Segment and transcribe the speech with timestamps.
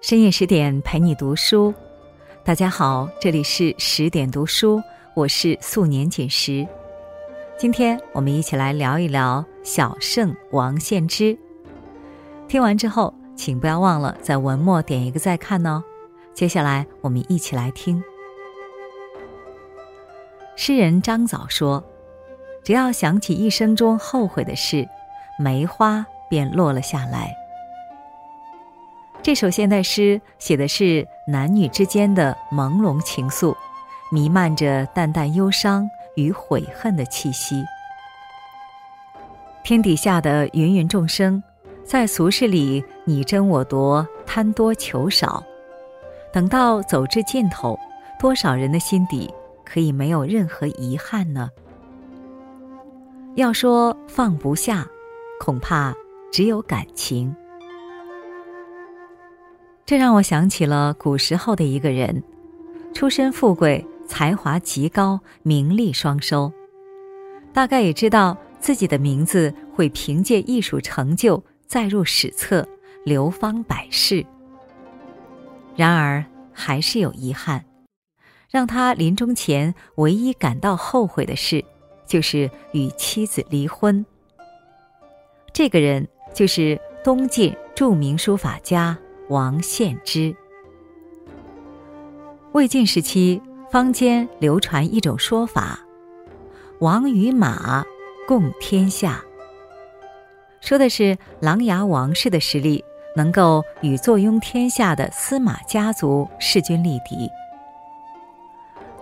[0.00, 1.74] 深夜十点陪你读书，
[2.42, 6.66] 大家好，这里是十点读书，我是素年锦时。
[7.58, 11.36] 今天我们一起来聊一聊小圣王献之。
[12.48, 15.84] 听完之后，请不要忘了在文末点一个再看哦。
[16.32, 18.02] 接下来我们一起来听。
[20.56, 21.84] 诗人张藻说
[22.64, 24.88] ：“只要想起一生中后悔的事，
[25.38, 27.36] 梅花便落了下来。”
[29.22, 33.54] 这首现代诗写的是男女之间的朦胧情愫，
[34.10, 37.62] 弥漫着淡淡忧伤与悔恨的气息。
[39.62, 41.42] 天底下的芸芸众生，
[41.84, 45.44] 在俗世里你争我夺，贪多求少。
[46.32, 47.78] 等到走至尽头，
[48.18, 49.30] 多少人的心底
[49.66, 51.50] 可以没有任何遗憾呢？
[53.34, 54.86] 要说放不下，
[55.38, 55.94] 恐怕
[56.32, 57.36] 只有感情。
[59.90, 62.22] 这让我想起了古时候的一个人，
[62.94, 66.52] 出身富贵，才华极高，名利双收，
[67.52, 72.64] 大概也知道自己的名字会凭借艺术成就载入史册，
[73.04, 74.24] 流芳百世。
[75.74, 77.64] 然而，还是有遗憾，
[78.48, 81.64] 让他临终前唯一感到后悔的事，
[82.06, 84.06] 就是与妻子离婚。
[85.52, 88.96] 这个人就是东晋著名书法家。
[89.30, 90.34] 王献之。
[92.50, 95.78] 魏晋时期，坊间流传一种说法
[96.80, 97.84] ：“王与马，
[98.26, 99.22] 共天下。”
[100.60, 107.30] 说的是琅琊王氏的实力能够与坐拥天下的司马家族势均力敌。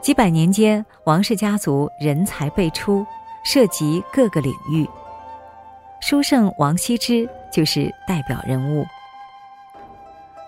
[0.03, 3.05] 几百年间，王氏家族人才辈出，
[3.45, 4.87] 涉及各个领域。
[6.03, 8.85] 书圣王羲之就是代表人物。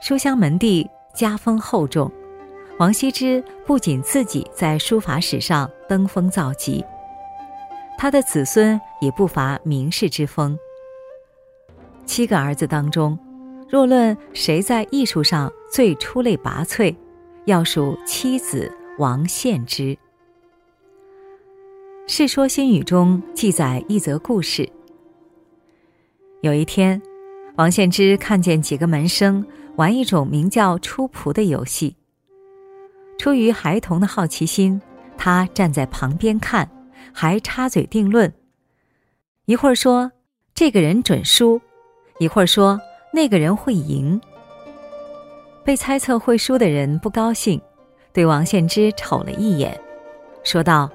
[0.00, 2.10] 书香门第，家风厚重。
[2.78, 6.82] 王羲之不仅自己在书法史上登峰造极，
[7.98, 10.58] 他的子孙也不乏名士之风。
[12.06, 13.18] 七个儿子当中，
[13.68, 16.96] 若论谁在艺术上最出类拔萃，
[17.44, 19.82] 要数妻子王献之。
[22.06, 24.66] 《世说新语》中记载一则故事：
[26.40, 27.00] 有一天，
[27.56, 29.44] 王献之看见几个门生。
[29.76, 31.96] 玩一种名叫出仆的游戏。
[33.18, 34.80] 出于孩童的好奇心，
[35.18, 36.70] 他站在旁边看，
[37.12, 38.32] 还插嘴定论。
[39.44, 40.10] 一会儿说
[40.54, 41.60] 这个人准输，
[42.18, 42.80] 一会儿说
[43.12, 44.20] 那个人会赢。
[45.64, 47.60] 被猜测会输的人不高兴，
[48.12, 49.78] 对王献之瞅了一眼，
[50.42, 50.90] 说道：“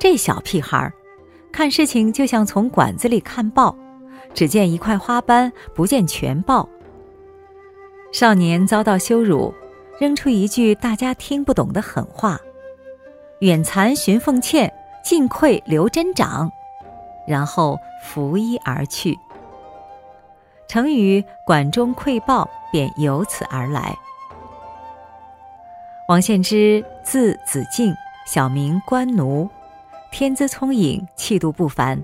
[0.00, 0.92] 这小屁孩儿，
[1.52, 3.76] 看事情就像从管子里看报，
[4.32, 6.66] 只见一块花斑，不见全报。”
[8.12, 9.54] 少年遭到羞辱，
[10.00, 12.40] 扔出一句大家听不懂的狠话
[13.38, 14.72] ：“远残寻凤倩，
[15.04, 16.50] 近愧刘真长。”
[17.24, 19.16] 然后拂衣而去。
[20.66, 23.96] 成语“管中窥豹”便由此而来。
[26.08, 27.94] 王献之字子敬，
[28.26, 29.48] 小名官奴，
[30.10, 32.02] 天资聪颖，气度不凡，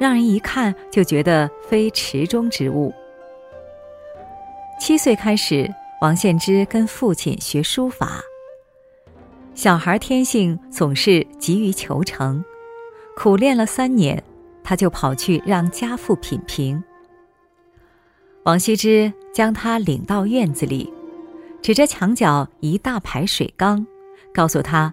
[0.00, 2.94] 让人一看就觉得非池中之物。
[4.78, 8.20] 七岁开始，王献之跟父亲学书法。
[9.54, 12.44] 小孩天性总是急于求成，
[13.16, 14.22] 苦练了三年，
[14.62, 16.82] 他就跑去让家父品评。
[18.42, 20.92] 王羲之将他领到院子里，
[21.62, 23.86] 指着墙角一大排水缸，
[24.34, 24.92] 告诉他：“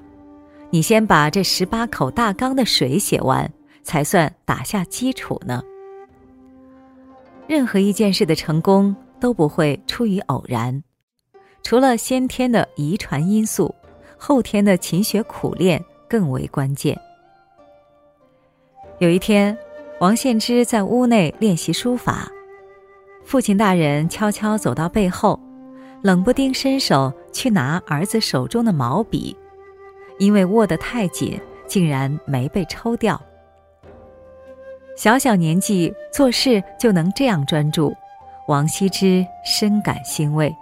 [0.69, 3.51] 你先把这十八口大缸的水写完，
[3.83, 5.61] 才算打下基础呢。”
[7.45, 8.95] 任何一件事的成功。
[9.21, 10.83] 都不会出于偶然，
[11.63, 13.73] 除了先天的遗传因素，
[14.17, 16.99] 后天的勤学苦练更为关键。
[18.97, 19.57] 有一天，
[19.99, 22.29] 王献之在屋内练习书法，
[23.23, 25.39] 父亲大人悄悄走到背后，
[26.01, 29.37] 冷不丁伸手去拿儿子手中的毛笔，
[30.17, 33.21] 因为握得太紧，竟然没被抽掉。
[34.97, 37.95] 小小年纪做事就能这样专注。
[38.51, 40.53] 王羲之深感欣慰，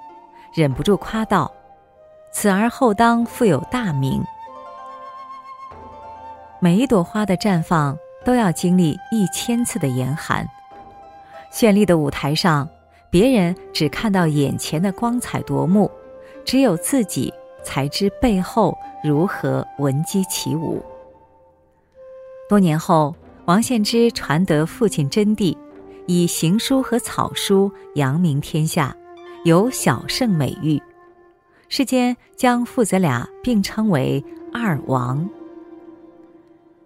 [0.53, 1.51] 忍不住夸道
[2.31, 4.23] ：“此儿后当复有大名。”
[6.61, 10.47] 每一朵花的绽放都要经历一千次的严寒。
[11.51, 12.69] 绚丽的舞台上，
[13.09, 15.89] 别人只看到眼前的光彩夺目，
[16.45, 17.33] 只有自己
[17.63, 20.79] 才知背后如何闻鸡起舞。
[22.47, 23.15] 多年后，
[23.45, 25.57] 王献之传得父亲真谛。
[26.09, 28.97] 以行书和草书扬名天下，
[29.45, 30.81] 有小圣美誉，
[31.67, 35.29] 世间将父子俩并称为二王。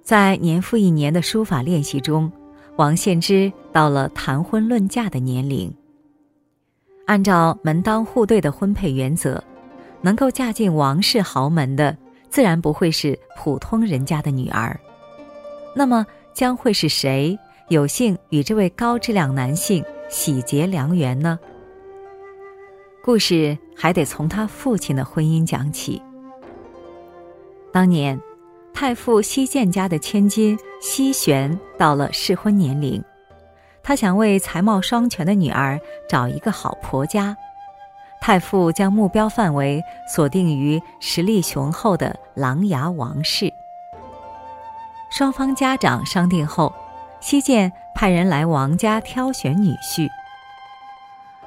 [0.01, 2.29] 在年复一年的书法练习中，
[2.75, 5.73] 王献之到了谈婚论嫁的年龄。
[7.05, 9.41] 按照门当户对的婚配原则，
[10.01, 11.95] 能够嫁进王室豪门的，
[12.29, 14.77] 自然不会是普通人家的女儿。
[15.73, 17.39] 那么将会是谁
[17.69, 21.39] 有幸与这位高质量男性喜结良缘呢？
[23.01, 26.01] 故事还得从他父亲的婚姻讲起。
[27.71, 28.19] 当年，
[28.73, 33.01] 太傅西建家的千金西玄到了适婚年龄。
[33.81, 37.35] 他想为才貌双全的女儿找一个好婆家，
[38.21, 39.81] 太傅将目标范围
[40.13, 43.51] 锁定于实力雄厚的琅琊王氏。
[45.09, 46.73] 双方家长商定后，
[47.23, 50.09] 西涧派人来王家挑选女婿。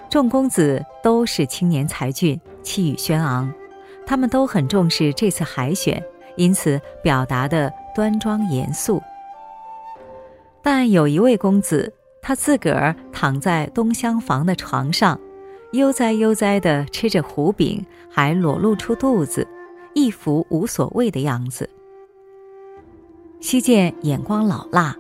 [0.09, 3.53] 众公子都是青年才俊，气宇轩昂，
[4.07, 6.03] 他们都很重视这次海选，
[6.37, 9.03] 因此表达的端庄严肃。
[10.63, 11.93] 但有一位公子。
[12.23, 15.17] 他自个儿躺在东厢房的床上，
[15.71, 19.47] 悠哉悠哉地吃着糊饼，还裸露出肚子，
[19.95, 21.71] 一副无所谓的样子。
[23.41, 24.97] 西涧眼光老辣，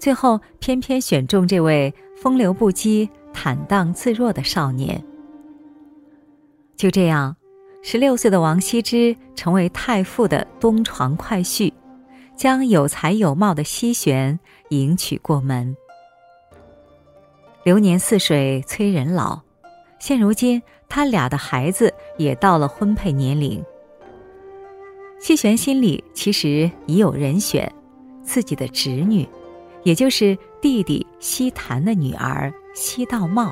[0.00, 5.00] 最后偏偏选中这位风流不羁、坦荡自若的少年。
[6.74, 7.36] 就这样，
[7.82, 11.70] 十六岁的王羲之成为太傅的东床快婿，
[12.34, 15.76] 将有才有貌的西玄迎娶过门。
[17.62, 19.38] 流年似水催人老，
[19.98, 23.62] 现如今他俩的孩子也到了婚配年龄。
[25.20, 27.70] 西玄心里其实已有人选，
[28.22, 29.28] 自己的侄女，
[29.82, 33.50] 也就是弟弟西坛的女儿西道茂。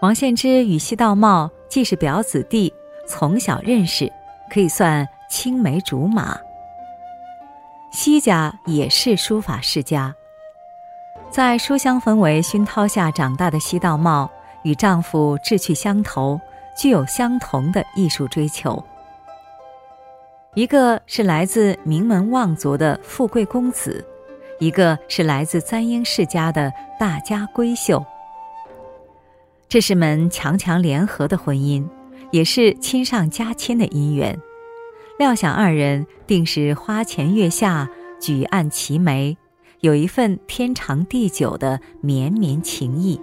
[0.00, 2.72] 王献之与西道茂既是表子弟，
[3.06, 4.12] 从小认识，
[4.52, 6.38] 可以算青梅竹马。
[7.90, 10.14] 西家也是书法世家。
[11.30, 14.30] 在书香氛围熏陶下长大的西道茂，
[14.62, 16.40] 与丈夫志趣相投，
[16.76, 18.84] 具有相同的艺术追求。
[20.54, 24.06] 一个是来自名门望族的富贵公子，
[24.58, 28.04] 一个是来自簪缨世家的大家闺秀。
[29.68, 31.84] 这是门强强联合的婚姻，
[32.30, 34.38] 也是亲上加亲的姻缘。
[35.18, 37.88] 料想二人定是花前月下，
[38.20, 39.36] 举案齐眉。
[39.80, 43.20] 有一份天长地久的绵绵情谊。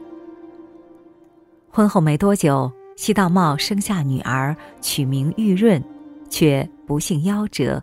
[1.71, 5.83] 婚后没多久，西道茂生下女儿，取名玉润，
[6.29, 7.81] 却不幸夭折。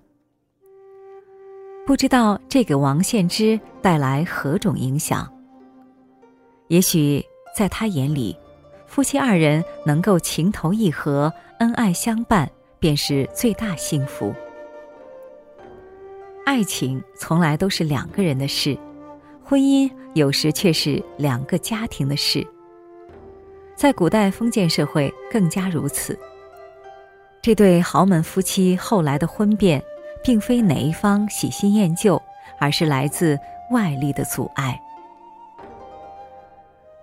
[1.88, 5.26] 不知道这给王献之带来何种影响？
[6.66, 7.24] 也许
[7.56, 8.36] 在他眼里，
[8.86, 12.46] 夫妻二人能够情投意合、恩爱相伴，
[12.78, 14.34] 便是最大幸福。
[16.44, 18.76] 爱情从来都是两个人的事，
[19.42, 22.46] 婚姻有时却是两个家庭的事。
[23.74, 26.18] 在古代封建社会更加如此。
[27.40, 29.82] 这对豪门夫妻后来的婚变，
[30.22, 32.20] 并非哪一方喜新厌旧，
[32.58, 33.38] 而是来自
[33.70, 34.80] 外力的阻碍。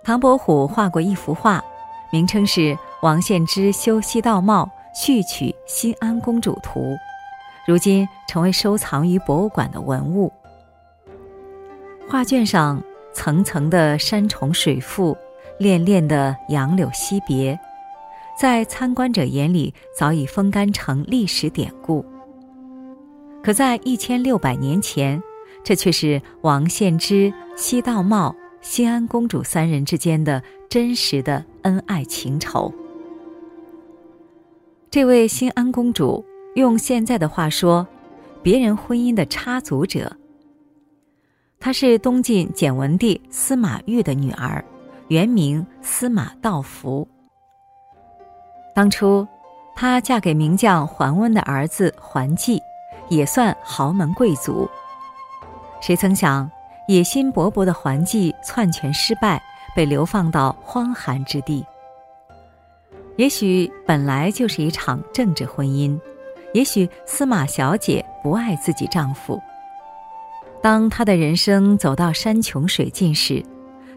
[0.04, 1.62] 唐伯虎画过一幅画，
[2.12, 2.60] 名称是
[3.02, 6.80] 《王献之修西道帽续曲新安公主图》。
[7.66, 10.32] 如今成为收藏于博物馆的文物。
[12.08, 12.80] 画卷上
[13.12, 15.16] 层层的山重水复，
[15.58, 17.58] 恋恋的杨柳惜别，
[18.38, 22.06] 在参观者眼里早已风干成历史典故。
[23.46, 25.22] 可在一千六百年前，
[25.62, 32.74] 这却是王献之、西道茂、新安公主三人之间的真实的恩爱情仇。
[34.90, 36.26] 这位新安公主。
[36.56, 37.86] 用现在的话说，
[38.42, 40.10] 别人婚姻的插足者。
[41.60, 44.64] 她是东晋简文帝司马昱的女儿，
[45.06, 47.06] 原名司马道福。
[48.74, 49.24] 当初，
[49.76, 52.60] 她嫁给名将桓温的儿子桓济，
[53.08, 54.68] 也算豪门贵族。
[55.80, 56.50] 谁曾想，
[56.88, 59.42] 野心勃勃的桓济篡权失败，
[59.74, 61.64] 被流放到荒寒之地。
[63.16, 65.98] 也许本来就是一场政治婚姻。
[66.52, 69.40] 也许司马小姐不爱自己丈夫。
[70.62, 73.44] 当她的人生走到山穷水尽时，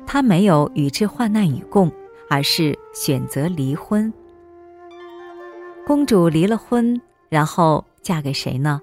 [0.05, 1.91] 她没有与之患难与共，
[2.29, 4.11] 而是选择离婚。
[5.87, 8.81] 公主离了婚，然后嫁给谁呢？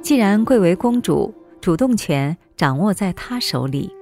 [0.00, 3.92] 既然贵为公主，主动权掌握在她手里。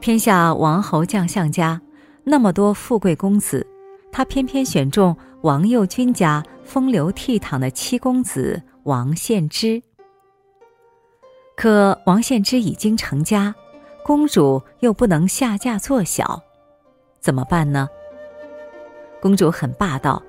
[0.00, 1.80] 天下王侯将相家，
[2.24, 3.66] 那么多富贵公子，
[4.10, 9.82] 他偏偏选中王右军家风流倜傥的七公子王献之。
[11.54, 13.54] 可王献之已经成家，
[14.02, 16.42] 公主又不能下嫁做小，
[17.20, 17.86] 怎么办呢？
[19.20, 20.22] 公主很霸道，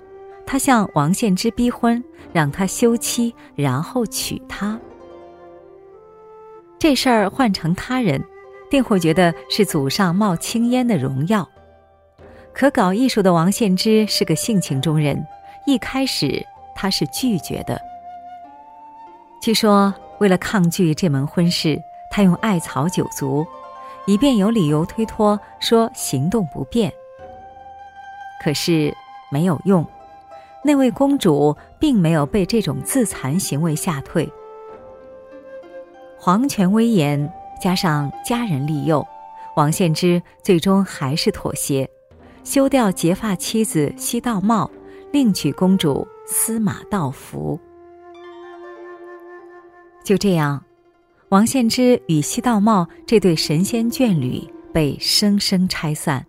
[0.52, 2.04] 他向王献之逼婚，
[2.34, 4.78] 让他休妻，然后娶她。
[6.78, 8.22] 这事儿换成他人，
[8.70, 11.48] 定会觉得是祖上冒青烟的荣耀。
[12.52, 15.26] 可搞艺术的王献之是个性情中人，
[15.66, 17.80] 一开始他是拒绝的。
[19.42, 19.94] 据说。
[20.20, 21.82] 为了抗拒这门婚事，
[22.12, 23.44] 他用艾草九族，
[24.06, 26.92] 以便有理由推脱说行动不便。
[28.44, 28.96] 可是
[29.32, 29.84] 没有用，
[30.64, 34.32] 那位公主并没有被这种自残行为吓退。
[36.18, 39.06] 皇权威严加上家人利诱，
[39.56, 41.90] 王献之最终还是妥协，
[42.44, 44.70] 休掉结发妻子西道茂，
[45.12, 47.60] 另娶公主司马道福。
[50.04, 50.64] 就这样，
[51.30, 56.24] 王献之与西道茂这对神仙眷侣被生生拆散，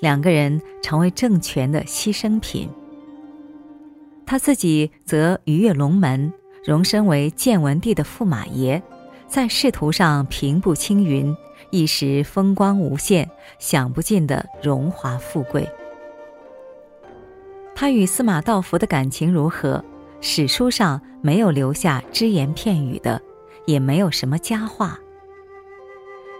[0.00, 2.68] 两个人成为政权的牺牲品。
[4.28, 6.30] 他自己则鱼跃龙门，
[6.62, 8.82] 荣升为建文帝的驸马爷，
[9.26, 11.34] 在仕途上平步青云，
[11.70, 13.26] 一时风光无限，
[13.58, 15.66] 享不尽的荣华富贵。
[17.74, 19.82] 他与司马道福的感情如何？
[20.20, 23.18] 史书上没有留下只言片语的，
[23.64, 25.00] 也没有什么佳话。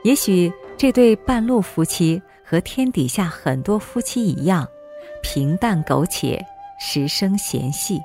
[0.05, 4.69] 也许这对半路夫妻和天底下很多夫妻一样，
[5.23, 6.45] 平淡苟且，
[6.79, 8.03] 时生嫌隙。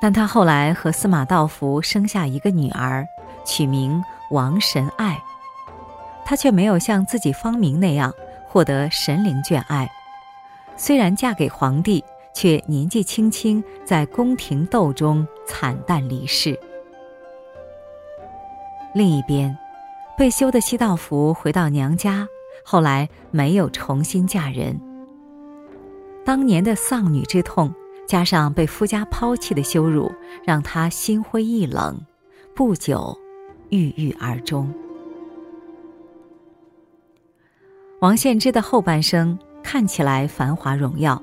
[0.00, 3.06] 但他后来和司马道福生下一个女儿，
[3.44, 5.18] 取名王神爱，
[6.24, 8.12] 他却没有像自己方明那样
[8.46, 9.90] 获得神灵眷爱，
[10.76, 12.04] 虽然嫁给皇帝。
[12.34, 16.58] 却年纪轻轻，在宫廷斗中惨淡离世。
[18.94, 19.54] 另一边，
[20.16, 22.26] 被休的西道福回到娘家，
[22.64, 24.80] 后来没有重新嫁人。
[26.24, 27.74] 当年的丧女之痛，
[28.06, 30.10] 加上被夫家抛弃的羞辱，
[30.44, 32.00] 让他心灰意冷，
[32.54, 33.18] 不久
[33.70, 34.72] 郁郁而终。
[38.00, 41.22] 王献之的后半生看起来繁华荣耀。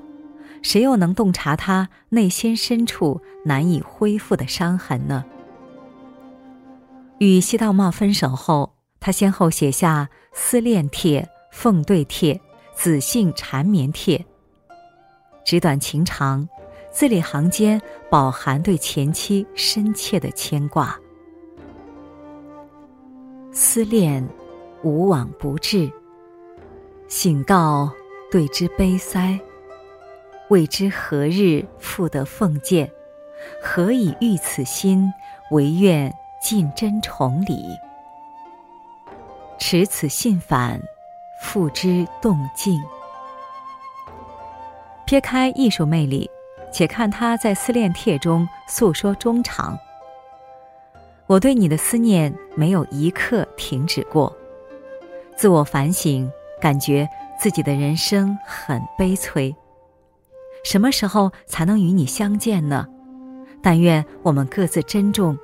[0.62, 5.24] 谁又能洞察他内心深处难以恢复的伤痕呢？
[7.18, 12.34] 与西道茂分手后，他先后写下《思恋帖》《奉对帖》
[12.74, 14.18] 《子信缠绵帖》，
[15.44, 16.48] 纸短情长，
[16.90, 17.80] 字里行间
[18.10, 20.98] 饱含对前妻深切的牵挂。
[23.52, 24.26] 思恋，
[24.82, 25.90] 无往不至。
[27.08, 27.90] 醒告，
[28.30, 29.38] 对之悲哉。
[30.50, 32.90] 未知何日复得奉见，
[33.62, 35.12] 何以喻此心？
[35.50, 37.64] 唯愿尽真崇礼。
[39.58, 40.80] 持此信反，
[41.42, 42.80] 付之动静。
[45.10, 46.30] 撇开艺术魅力，
[46.72, 49.76] 且看他在思恋帖中诉说衷肠。
[51.26, 54.32] 我对你的思念没有一刻停止过。
[55.36, 57.08] 自我反省，感觉
[57.40, 59.52] 自己的人生很悲催。
[60.62, 62.86] 什么时候才能与你相见呢？
[63.60, 65.36] 但愿我们各自珍重。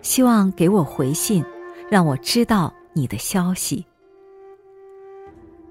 [0.00, 1.44] 希望给我回信，
[1.90, 3.84] 让我知道你的消息。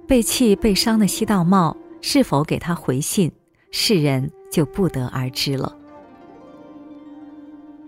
[0.05, 3.31] 被气被伤的西道茂是否给他回信，
[3.71, 5.75] 世人就不得而知了。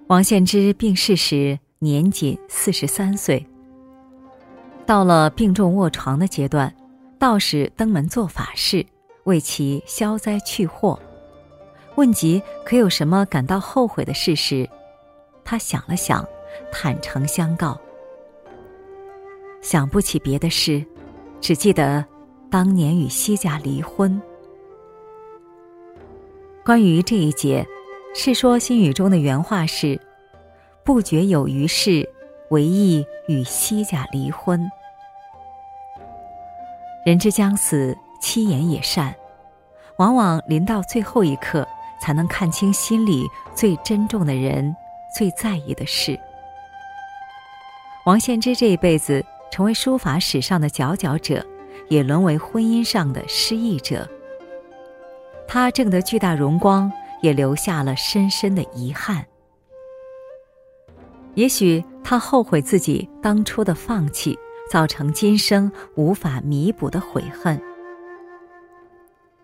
[0.07, 3.45] 王献之病逝时年仅四十三岁。
[4.85, 6.73] 到了病重卧床的阶段，
[7.17, 8.85] 道士登门做法事。
[9.25, 10.99] 为其消灾去祸，
[11.95, 14.67] 问及可有什么感到后悔的事时，
[15.43, 16.27] 他想了想，
[16.71, 17.79] 坦诚相告：
[19.61, 20.83] 想不起别的事，
[21.39, 22.03] 只记得
[22.51, 24.21] 当年与西家离婚。
[26.65, 27.65] 关于这一节，
[28.19, 29.99] 《世说新语》中的原话是
[30.83, 32.07] ：“不觉有余事，
[32.49, 34.69] 唯意与西家离婚。”
[37.05, 37.97] 人之将死。
[38.21, 39.15] 七言也善，
[39.95, 41.65] 往往临到最后一刻，
[42.01, 43.25] 才能看清心里
[43.55, 44.75] 最珍重的人、
[45.15, 46.19] 最在意的事。
[48.05, 51.41] 王献之这一辈子成为书法史上的佼佼者，
[51.89, 54.07] 也沦为婚姻上的失意者。
[55.47, 56.91] 他挣得巨大荣光，
[57.21, 59.25] 也留下了深深的遗憾。
[61.35, 64.37] 也许他后悔自己当初的放弃，
[64.69, 67.59] 造成今生无法弥补的悔恨。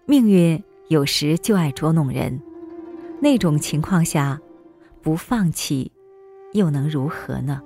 [0.06, 2.40] 命运有时就爱捉弄人，
[3.20, 4.40] 那种情况下，
[5.02, 5.92] 不放弃，
[6.54, 7.62] 又能如何呢？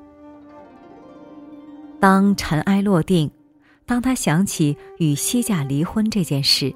[2.00, 3.30] 当尘埃落定，
[3.90, 6.72] 当他想起与西甲离婚这件事，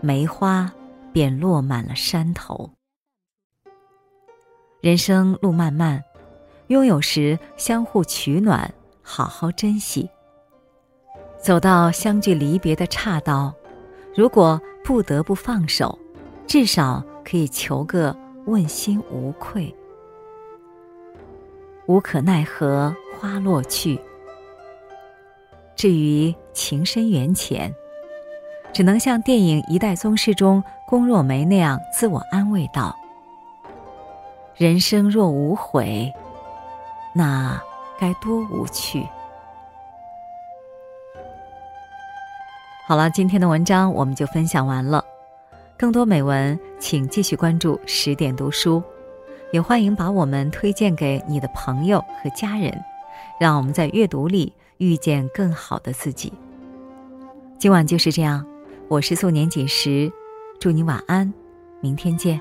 [0.00, 0.72] 梅花
[1.12, 2.70] 便落满了山头。
[4.80, 6.02] 人生路漫漫，
[6.68, 8.72] 拥有时相互取暖，
[9.02, 10.08] 好好珍惜。
[11.36, 13.54] 走到相聚离别的岔道，
[14.14, 15.98] 如果不得不放手，
[16.46, 19.70] 至少可以求个问心无愧。
[21.84, 24.00] 无可奈何花落去。
[25.76, 27.72] 至于情深缘浅，
[28.72, 32.96] 只能像电影《一代宗师》中宫若梅那样自我安慰道
[34.56, 36.10] ：“人生若无悔，
[37.14, 37.60] 那
[38.00, 39.06] 该多无趣。”
[42.88, 45.04] 好了，今天的文章我们就分享完了。
[45.76, 48.82] 更多美文，请继续关注十点读书，
[49.52, 52.82] 也欢迎把我们推荐给你的朋友和家人，
[53.38, 54.54] 让我们在阅读里。
[54.78, 56.30] 遇见更好的自己。
[57.58, 58.44] 今晚就是这样，
[58.86, 60.12] 我是素年锦时，
[60.60, 61.32] 祝你晚安，
[61.80, 62.38] 明天见。